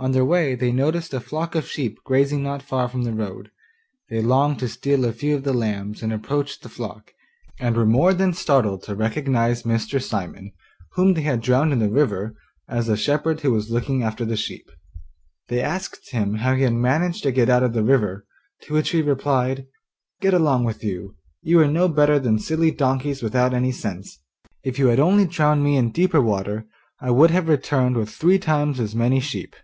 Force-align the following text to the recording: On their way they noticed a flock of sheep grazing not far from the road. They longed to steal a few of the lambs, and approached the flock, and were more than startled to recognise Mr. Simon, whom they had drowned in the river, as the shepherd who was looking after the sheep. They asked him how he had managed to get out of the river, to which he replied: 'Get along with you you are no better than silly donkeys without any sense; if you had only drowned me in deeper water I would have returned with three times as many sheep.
On 0.00 0.12
their 0.12 0.24
way 0.24 0.54
they 0.54 0.70
noticed 0.70 1.12
a 1.12 1.18
flock 1.18 1.56
of 1.56 1.66
sheep 1.66 1.98
grazing 2.04 2.40
not 2.40 2.62
far 2.62 2.88
from 2.88 3.02
the 3.02 3.12
road. 3.12 3.50
They 4.08 4.22
longed 4.22 4.60
to 4.60 4.68
steal 4.68 5.04
a 5.04 5.12
few 5.12 5.34
of 5.34 5.42
the 5.42 5.52
lambs, 5.52 6.04
and 6.04 6.12
approached 6.12 6.62
the 6.62 6.68
flock, 6.68 7.12
and 7.58 7.74
were 7.76 7.84
more 7.84 8.14
than 8.14 8.32
startled 8.32 8.84
to 8.84 8.94
recognise 8.94 9.64
Mr. 9.64 10.00
Simon, 10.00 10.52
whom 10.92 11.14
they 11.14 11.22
had 11.22 11.40
drowned 11.40 11.72
in 11.72 11.80
the 11.80 11.90
river, 11.90 12.36
as 12.68 12.86
the 12.86 12.96
shepherd 12.96 13.40
who 13.40 13.50
was 13.50 13.72
looking 13.72 14.04
after 14.04 14.24
the 14.24 14.36
sheep. 14.36 14.70
They 15.48 15.60
asked 15.60 16.10
him 16.12 16.34
how 16.34 16.54
he 16.54 16.62
had 16.62 16.74
managed 16.74 17.24
to 17.24 17.32
get 17.32 17.48
out 17.50 17.64
of 17.64 17.72
the 17.72 17.82
river, 17.82 18.24
to 18.62 18.74
which 18.74 18.90
he 18.90 19.02
replied: 19.02 19.66
'Get 20.20 20.32
along 20.32 20.62
with 20.62 20.84
you 20.84 21.16
you 21.42 21.58
are 21.58 21.66
no 21.66 21.88
better 21.88 22.20
than 22.20 22.38
silly 22.38 22.70
donkeys 22.70 23.20
without 23.20 23.52
any 23.52 23.72
sense; 23.72 24.20
if 24.62 24.78
you 24.78 24.86
had 24.86 25.00
only 25.00 25.24
drowned 25.26 25.64
me 25.64 25.76
in 25.76 25.90
deeper 25.90 26.20
water 26.20 26.66
I 27.00 27.10
would 27.10 27.32
have 27.32 27.48
returned 27.48 27.96
with 27.96 28.10
three 28.10 28.38
times 28.38 28.78
as 28.78 28.94
many 28.94 29.18
sheep. 29.18 29.56